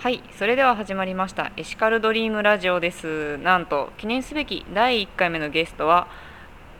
[0.00, 6.06] はいそれでは始まりましたエシカルドリームラジオですなんと記念すべき第1回目のゲストは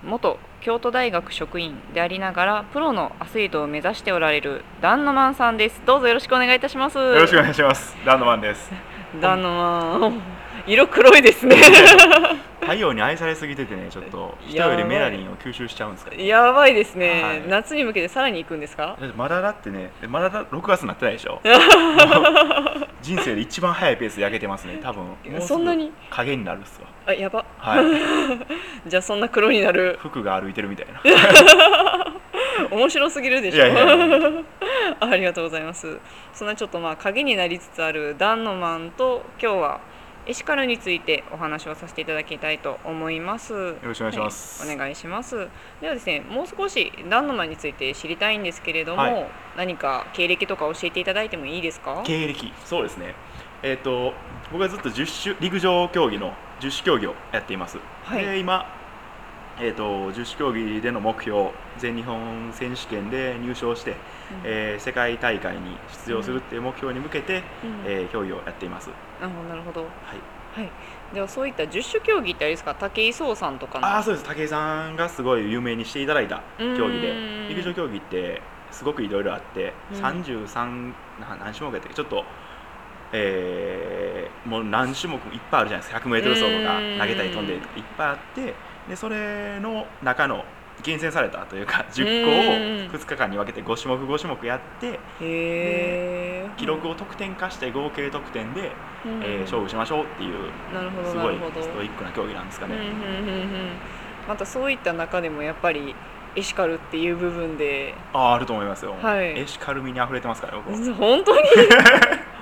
[0.04, 7.96] 元京都大学職員でありながらプロのアスリートを目指しておられるダンノマンさんですどうぞよろしくお願いいたしますよよろしくお願いします。
[8.04, 8.70] ランドマンです。
[9.20, 10.37] ダンノマン
[10.68, 11.56] 色黒いですね
[12.60, 16.14] 太陽に愛されすぎててね、ちょっと人よりメラニンを吸収しちゃうんですか。
[16.14, 18.98] やばいですね、はい夏に向けてさらに行くんですか？
[19.16, 21.40] まだだってね、まだだ6月になってないでしょ。
[23.00, 24.80] 人生で一番早いペースで焼けてますね。
[24.82, 25.06] 多分
[25.40, 25.90] そんなに？
[26.10, 26.88] 影になるっすわ。
[27.06, 27.84] あやばはい。
[28.90, 31.00] じゃあそんな黒になる服が歩いてるみたいな。
[32.70, 33.64] 面白すぎるでしょ？
[33.66, 33.70] い
[35.00, 35.96] ありがとうございます
[36.34, 39.80] そんなちょっとまあ影になりつつあるダンノマンと今日は
[40.28, 45.48] エシカルについてお話をさせていただきたいと思いますよろしくお願いしますはい、お願いします
[45.80, 52.04] ではですねもう少しダンノマンについて知りたいんですけれども、はい何か経歴とか教えていただいてもいいですか？
[52.06, 53.16] 経歴、そうですね。
[53.64, 54.12] えっ、と
[54.52, 57.78] 僕はずっと十種陸上競技の十種競技をやっています。
[58.04, 58.77] はいで今。
[59.60, 63.96] えー、と十種競技での目標全日本選手権で入賞して、
[64.44, 65.76] えー世界大会に
[66.06, 67.82] 出場するっていう目標に向けて、うん。
[67.86, 69.80] えー競技をやっています、なるほどなるほど。
[69.82, 70.70] はい、はい。
[71.12, 72.74] ではそういった十種競技ってあれですか？
[72.74, 73.86] 武井壮さんとかの？
[73.86, 74.26] ああそうです。
[74.26, 80.00] 武井さんがすごい有名にしていただいた競技でうん陸上競技ってすごくいろいろあって、うん。
[80.02, 81.94] 33な何種目やったっけ？
[81.94, 82.24] ちょっと、
[83.12, 86.08] えーもう何種目いっぱいあるじゃないですか。
[86.08, 86.98] 100m 走とかうん。
[86.98, 87.60] 投げたり飛んでいっ
[87.98, 88.54] ぱいあって
[88.88, 90.44] でそれの中の
[90.82, 92.40] 厳選されたというか10個をうん
[92.88, 94.98] 2日間に分けて5種目5種目やって
[96.56, 98.72] 記録を得点化して合計得点で、
[99.04, 99.22] うん。
[99.22, 100.50] えー勝負しましょうっていう
[101.10, 102.76] すごいストイックな競技なんですかね。
[104.28, 105.94] またそういった中でもやっぱり
[106.36, 107.94] エシカルっていう部分で。
[108.12, 109.38] あああると思いますよ、はい。
[109.40, 110.94] エシカル味に溢れてますから僕は。
[110.94, 111.42] 本当に？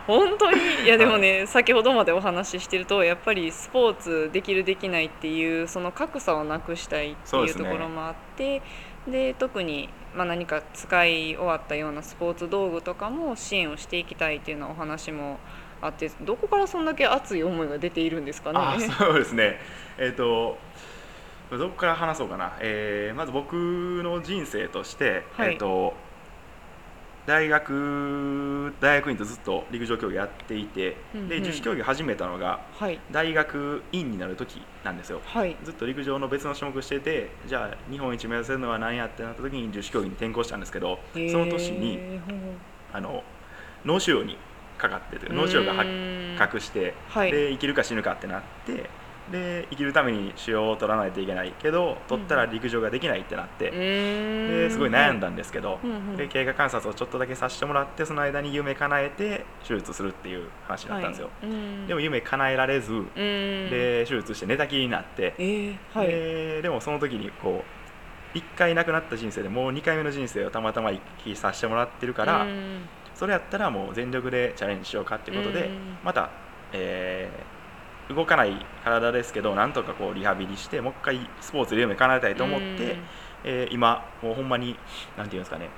[0.06, 0.58] 本当に。
[0.84, 8.62] いやでもね、先ほどまでお話ししてるとやっぱりスポーツできるできないっていうその格差をなくしたいっていうところもあって
[9.08, 15.38] で特に、まあ、何か使い終わったようなスポーツ道具とかも支援をしていきたいっていうようなお話も
[15.81, 18.88] あってどこからそんだけ熱い思いが出ているんですかね。
[18.98, 19.58] そうですね。
[19.98, 20.58] えっ、と
[21.50, 23.54] どこから話そうかな、えーまず僕
[24.02, 25.52] の人生として、はい。
[25.52, 25.94] えっ、と
[27.26, 31.28] 大学大学院とずっと陸上競技やっていて、うんうん。
[31.28, 33.00] で自主競技始めたのがはい。
[33.10, 35.20] 大学院になる時なんですよ。
[35.25, 35.56] はい。
[35.62, 42.20] ずっと陸上の別の種目しててじゃあ日本一目指せるのは何やってなった時に自主競技に転向したんですけどその年に
[42.92, 43.25] あの
[43.84, 44.38] 脳腫瘍に
[44.78, 45.88] かかってて脳腫瘍が発
[46.38, 47.32] 覚して、はい。
[47.32, 48.91] で生きるか死ぬかってなって
[49.28, 56.16] で生きるために腫瘍を取らないといけないけど取ったら陸上ができないってなって、ですごい悩んだんですけど、うんうん。
[56.16, 61.50] で経過観察をちょっとだけさせてもらってその間に夢叶えて手術するっていう話だったんですよ、はい。
[61.50, 61.87] うん。
[61.87, 63.10] でも夢叶えられず、うん。
[63.14, 66.06] で手術して寝たきりになって、えーはい。
[66.08, 67.66] ででもその時にこ
[68.34, 72.88] う1回亡くなった人生でもう2回目の人生をたまたま生きさせてもらってるから、うん。
[73.14, 75.98] それやったらもう全力でチャレンジしようかっていうことで、うん。
[76.03, 76.31] また、
[76.72, 77.56] えー
[78.09, 82.78] 動かない体ですけどなんとかこうリハビリしてもう一回スポーツで夢叶えたいと思って、うん。
[83.44, 84.77] えー今もうほんまに
[85.17, 85.69] なんていうんですかね、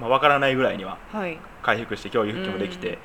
[0.00, 1.38] まあ、分からないぐらいにははい。
[1.62, 2.94] 回復して競技復帰もできて、うん。
[2.94, 2.98] っ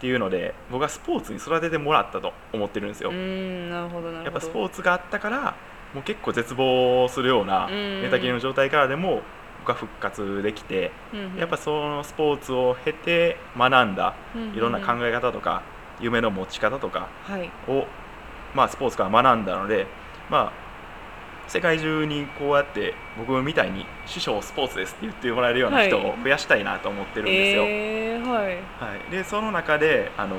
[0.00, 3.12] ていうので僕はスポーツに育ててもらったと思ってるんですよ。
[3.12, 5.54] やっぱスポーツがあったから
[5.94, 8.02] もう結構絶望するようなうん。
[8.02, 9.22] 寝たきりの状態からでも
[9.60, 14.54] 僕は復活できて、うんやっぱそのスポーツを経て学んだうん。
[14.54, 15.62] いろんな考え方とか
[16.00, 17.48] 夢の持ち方とかはい。
[17.68, 17.86] を、
[18.54, 19.86] まあ、スポーツから学んだので、
[20.30, 20.62] まあ、
[21.48, 27.64] 世界中にこうやって僕みたいに師匠スポーツですって言ってもらえるような人を増やしたいなと思ってるんですよ。
[27.64, 28.44] えーはい。
[28.46, 30.36] はい、でその中であの、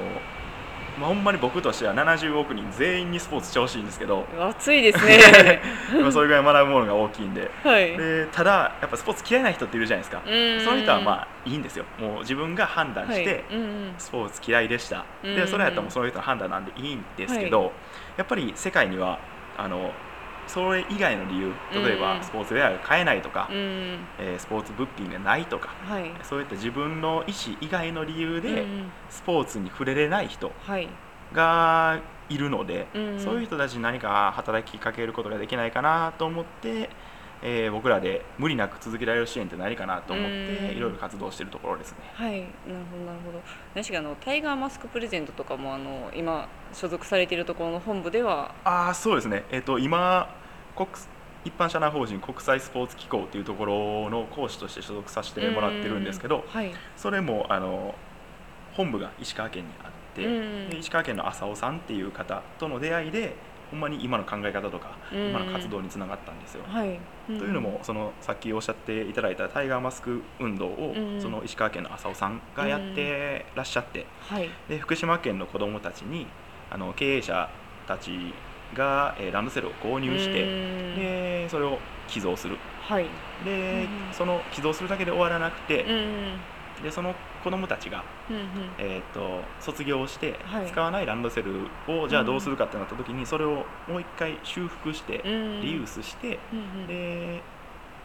[1.00, 5.62] まあ、ほんまに僕としては70億人全員にスポーツしてほしいんですけど暑いですね。
[6.02, 7.50] まあそれぐらい学ぶものが大きいんで。
[7.64, 7.98] はい。
[7.98, 10.22] でただやっぱスポーツ嫌いな人っているじゃないですか。
[10.26, 10.60] うん。
[10.62, 11.86] そういう人はまあいいんですよ。
[12.00, 13.44] もう自分が判断して、
[13.98, 17.72] スポーツ嫌いでした、うんでそれやったらもうその人の判断なんでいいんですけど、
[18.18, 19.20] やっぱり世界には
[19.58, 19.92] あの
[20.46, 22.24] それ以外の理由例えばうん。
[22.24, 24.08] スポーツウェアが買えないとか、うん。
[24.18, 26.14] えースポーツ物品がないとかはい。
[26.24, 30.90] そういった自分の意思以外の理由でうんスポーツに触れれない人はい。
[31.32, 33.20] がいるので、うん。
[33.20, 36.90] そういう人たちに何か働きかけることができないかなと思って、
[37.44, 40.78] えー僕らで無理なく続けられる支援って何かなと思ってうん。
[40.78, 41.98] いろいろ活動しているところですね。
[42.14, 42.50] はい、なる
[42.92, 43.42] ほどなるほど。
[43.76, 48.56] 確かあのタイガーマスクプレゼントとかもあの今所属されているところの本部では。
[48.64, 50.34] ああそうですね、えっと今
[50.76, 50.88] 国
[51.46, 56.72] 一般社団法人国際スポーツ機構というところの講師として所属させてもらってるんですけどはい。
[56.96, 57.96] それもあの
[58.74, 63.36] 本部が石川県にあっって、石川県の浅尾さんっていう方との出会いで
[63.74, 65.30] ほんまに今の考え方とか、うん。
[65.32, 66.62] 今の活動につながったんですよ。
[66.68, 74.48] はい、というのもそのさっきおっしゃっていただいたタイガーマスク運動を、うんその石川県の浅尾さんがやってらっしゃって、はい。
[74.70, 76.28] で福島県の子どもたちに
[76.70, 77.50] あの経営者
[77.88, 78.12] たち
[78.74, 81.00] が、えーランドセルを購入して、うん。
[81.00, 82.58] でそれを寄贈する。
[82.82, 83.06] はい。
[83.44, 86.84] で、うんその寄贈するだけで終わらなくてう、ん。
[86.84, 88.38] でその子どもたちが、うん
[88.78, 90.68] えー、と卒業して、はい。
[90.68, 95.62] 使わないランドセルをじゃあどうするかってなった時に、それをもう一回修復して、うん。
[95.62, 97.42] リユースして、うんうんで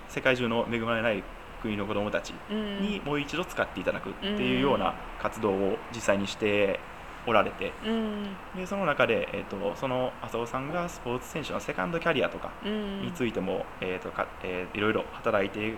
[0.08, 1.22] 世界中の恵まれない
[1.60, 2.80] 国の子どもたちうん。
[2.80, 6.80] にもう一度使っていただくっていうような活動を実際にして
[7.26, 8.24] おられてうん。
[8.56, 13.02] でその中で、えー、とその浅尾さんがスポーツ選手のセカンドキャリアとかうん。
[13.02, 15.74] についても、えーとかえーいろいろ働いて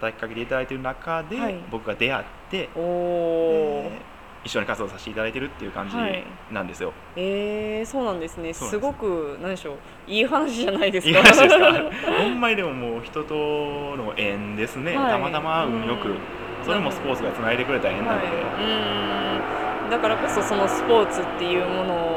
[0.00, 1.54] 働きかけていただいている中で、はい。
[1.70, 6.24] 僕が出会っておおで一緒に活動させていただいてるっていう感じはい。
[6.52, 6.92] なんですよ。
[7.16, 8.54] えー、そうなんですね。
[8.54, 8.78] そうなんです。
[8.78, 11.18] すごく何でしょういい話じゃないですか。
[11.18, 12.12] いい話ですか？
[12.22, 15.10] ほんまにでももう人との縁ですね、はい。
[15.12, 16.16] たまたま運よく、うん。
[16.64, 18.36] それもスポーツがつないでくれた縁なんで、はい、
[19.84, 19.90] うん。
[19.90, 22.07] だからこそそのスポーツっていうものを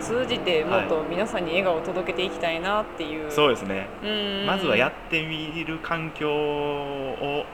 [0.00, 4.46] 通じてもっと皆さんに笑顔を届けていきたいなっていう、そうですね、うん。
[4.46, 7.44] まずはやってみる環境を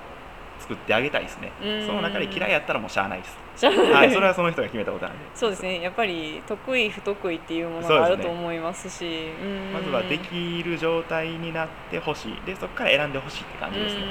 [0.61, 1.87] 作ってあげたいですね、うん。
[1.87, 5.25] その中で嫌いやったらもうしゃあないです、じゃあはい、それはその人が決めたことなんで。
[5.35, 5.81] そうですね。
[5.81, 9.31] やっぱり得意不得意っていうものがあると思いますし。
[9.43, 9.73] うん。
[9.73, 12.41] まずはできる状態になってほしい。
[12.47, 14.03] でそこから選んでほしいって感じですね、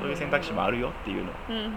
[0.00, 1.30] そういう選択肢もあるよっていうの。
[1.30, 1.72] をうんうんうんうん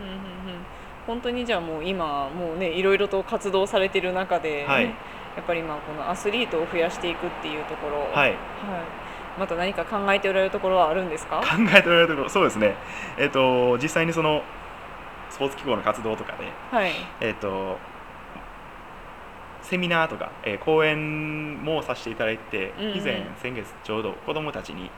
[1.10, 4.86] 本当にじゃあもう今もうねいろいろと活動されてる中で、はい。
[4.86, 4.92] や
[5.42, 8.12] っぱりまあこのアスリートを増やしていくっていうところ、はい。
[8.14, 8.34] はい。
[9.40, 11.38] また何か考えておられるところはあるんですか？
[11.40, 11.46] 考
[11.76, 12.76] えておられるところそうですね。
[13.18, 14.44] えっ、と実際にその
[15.30, 16.92] スポーツ機構の活動とかではい。
[17.22, 17.78] えっ、と
[19.62, 22.98] セミナーとか、えー講演もさせていただいて、うんうん。
[22.98, 24.90] 以前先月ちょうど子どもたちに、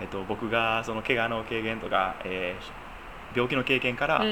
[0.00, 2.82] えっと僕がその怪我の経験とか、えー
[3.34, 4.24] 病気の経験から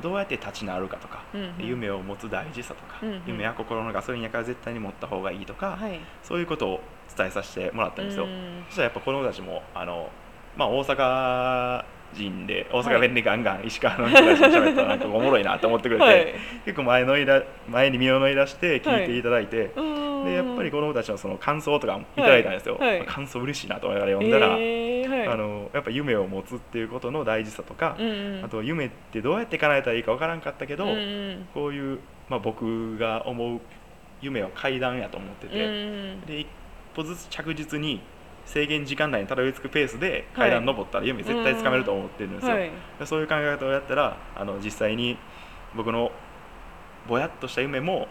[0.00, 1.66] どうやって立ち直るかとか、うんうん。
[1.66, 3.22] 夢を持つ大事さとか、うんうん。
[3.26, 6.00] 夢は心のガソリンやから絶対に持った方がいいとか、はい。
[6.22, 6.80] そういうことを
[7.16, 8.24] 伝えさせてもらったんですよ。
[8.24, 10.08] うんそしたらやっぱ子どもたちもあの、
[10.56, 11.84] まあ、大阪
[12.14, 16.34] 人で大阪弁でガンガン石川の人たちに喋ったらなんかおもろいなと思ってくれて、はい。
[16.64, 22.98] 結構前のいだ前に身を乗り出して聞いていただいて、うんでやっぱり子どもたちのその感想とかもいただいたんですよ、はい。
[22.98, 23.06] はい。
[23.06, 25.28] 感想嬉しいなと思いながら読んだら、えーはい。
[25.28, 28.44] あのやっぱ夢を持つっていうことの大事さとか、うんうん。
[28.44, 31.48] あと夢ってどうやって叶えたらいいかわからんかったけど、うんうん。
[31.54, 33.60] こういう、まあ、僕が思う
[34.20, 36.20] 夢は階段やと思ってうんて、うん。
[36.26, 36.46] で一
[36.94, 38.00] 歩ずつ着実に
[38.46, 42.70] 制限時間内にたどり着くペースで階段登ったら夢絶対つかめると思ってるんですよ、はい。
[42.98, 45.18] でそういう考え方をやったらあの実際に
[45.74, 46.12] 僕の
[47.08, 48.08] ぼやっとした夢も、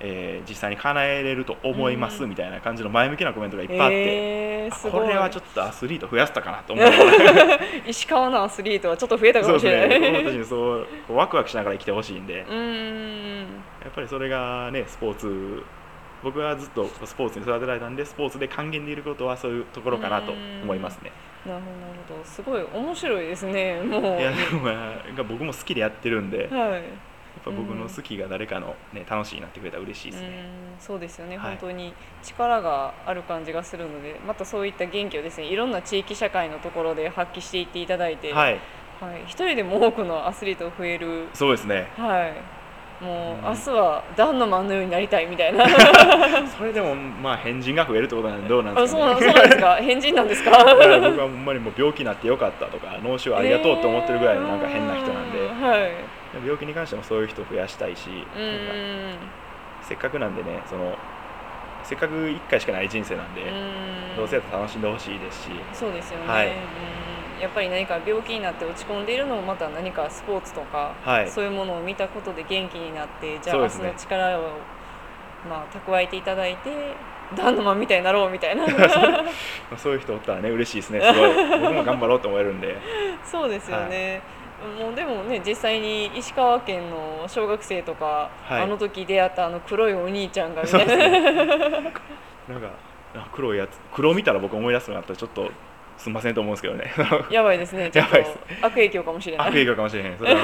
[0.00, 2.30] えー実際に叶えれると思いますうん。
[2.30, 10.00] みたいな感じの前向きなコメントがいっぱいあって、あえーこれはちょっとアスリート増やせたかなと思いながら石川のアスリートはちょっと増えたかそうですもしれない。
[10.00, 12.38] ね子供たちにそうこうワクワクしながら生きてほしいんで。
[12.38, 13.44] やうーん。
[13.44, 15.62] っぱりそれがねスポーツ
[16.22, 21.12] 僕はずっとスポーツに育てられたんでスポーツで還元でいることはそういうところかなと思いますね。
[21.46, 21.60] なる
[22.08, 22.24] ほど。
[22.24, 24.02] すごい面白いですねもう。
[24.20, 26.82] いやでもまあ僕も好きでやってるんではい
[27.42, 30.28] ぱ僕の好きが誰かの、ね、楽しいになってくれたら嬉しいですね。
[30.28, 31.50] うんそうですよね、はい。
[31.50, 38.52] 本当に力がある感じがするのでまたそういった元気をですねいろんな地域社会のところで発揮していっていただいて、はい、
[39.00, 39.22] はい。
[39.26, 41.28] 一人でも多くのアスリートが増える。
[41.32, 41.88] そうですね。
[41.96, 42.32] はい。
[43.04, 43.44] もう、うん。
[43.44, 45.64] 明日はダンのマンのようになりたいみたいな。
[46.56, 49.20] それでもまあ変人が増えるってことなんでどうなんであすかね。
[49.20, 49.76] そうなんですか？
[49.82, 50.50] 変人なんですか？
[50.50, 55.90] 僕はほんまにもう病気になってよかったとか脳腫瘍ありがとうって思ってるぐらいのなんか変な人なんで、う はい
[56.40, 58.24] 病気に関してもそういう人を増やしたいし、うなん。
[58.24, 59.16] かん
[59.82, 60.96] せっかくなんでねその
[61.84, 64.16] せっかく1回しかない人生なんで、うん。
[64.16, 66.48] どうせやったら楽しんでほしいですし、そうですよね、はい。
[66.48, 66.54] うん。
[67.42, 71.30] やっぱり何か病気になって落ち込んでいるのもまた何かスポーツとか、はい。
[71.30, 74.42] そういうものを見たことで元気になってじゃあ明日の力を、
[75.48, 76.70] まあ、蓄えていただいて
[77.36, 78.66] ダンドマンみたいになろうみたいな。
[78.66, 78.74] ま
[79.74, 81.00] あそういう人おったらね嬉しいですね。
[81.00, 81.60] すごい。
[81.60, 82.76] 僕も頑張ろうと思えるんで。
[83.24, 84.22] そうですよね、
[84.64, 88.62] もうでもね実際に石川県の小学生とか、はい。
[88.62, 91.20] あの時出会ったあの黒いお兄ちゃんがみたいな、
[91.80, 92.00] なんか
[93.14, 95.50] あ黒いやつ黒見たら僕思い出すのがあったらちょっと
[95.96, 96.92] すんませんと思うんですけどね。
[97.30, 97.88] やばいですね。
[97.94, 98.16] ちょっと
[98.62, 99.46] 悪影響かもしれない。
[99.48, 100.18] 悪影響かもしれへん。
[100.18, 100.40] それは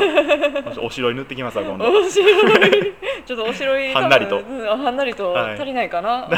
[0.80, 1.84] お城に塗ってきますわ今度。
[1.86, 2.94] 面白い
[3.26, 4.38] ちょっとお城入り はんなりと。
[4.38, 5.54] うんあはんなりとはい。
[5.54, 6.36] 足りないかな、 は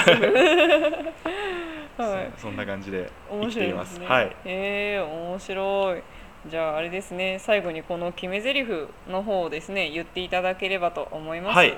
[1.99, 2.31] い。
[2.37, 4.07] そそんな感じで生面きていま白いですね。
[4.07, 4.37] すはい。
[4.47, 6.03] えー、面白い
[6.51, 11.57] じゃああれですね最後にこの決め台詞の方をですね言っていただければと思います。
[11.57, 11.77] はい、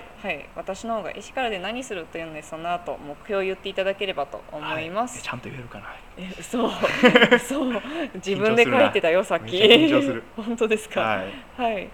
[0.57, 5.21] 私の方がエシカルで何するというのでその後目標を言っていただければと思います、はい。
[5.21, 5.95] えちゃんと言えるかな。
[6.17, 6.67] え嘘。
[7.37, 7.73] 嘘。
[8.15, 9.61] 自分で書いてたよさっき。
[10.35, 11.01] 本当ですか？
[11.03, 11.73] はい。
[11.75, 11.89] はい、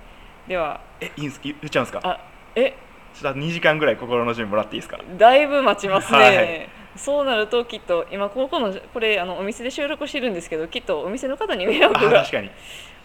[0.46, 0.80] では。
[1.00, 2.00] えいいんす言っちゃうんですか？
[2.04, 2.20] あ
[2.54, 2.74] え？
[3.14, 5.00] ちょっと2時間ぐらい心の準備もらっていいですか？
[5.18, 12.20] だいぶ待ちますね、はいそうなるときっと今ここのこれあのお店で収録してるんですけどきっとお店の方に迷あ惑が。
[12.20, 12.50] 確かに。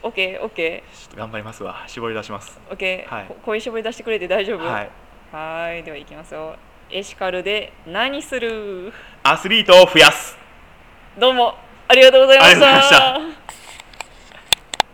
[0.04, 1.84] OKOK ちょっと頑張りますわ。
[1.88, 2.60] 絞り出します。
[2.70, 3.26] OK、はい。
[3.26, 4.66] こ声絞り出してくれて大丈夫？
[4.66, 4.90] はい。
[5.32, 6.56] はーいではいきますよ
[6.92, 8.94] エシカルで何する？
[9.24, 10.38] アスリートを増やす。
[11.18, 11.56] どうも
[11.88, 12.46] ありがとうございま
[12.82, 13.20] した